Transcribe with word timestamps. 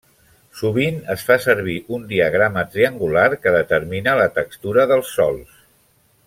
Sovint 0.59 0.95
es 1.15 1.25
fa 1.27 1.35
servir 1.43 1.75
un 1.97 2.07
diagrama 2.15 2.63
triangular 2.77 3.27
que 3.45 3.53
determina 3.59 4.17
la 4.23 4.27
textura 4.39 4.89
dels 4.95 5.13
sòls. 5.21 5.63